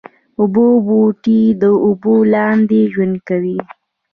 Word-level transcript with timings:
اوبو 0.39 0.65
بوټي 0.87 1.41
د 1.61 1.63
اوبو 1.85 2.13
لاندې 2.33 2.79
ژوند 2.93 3.15
کوي 3.27 3.59